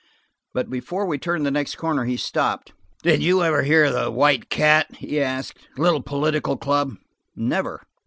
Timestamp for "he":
2.05-2.17, 4.95-5.21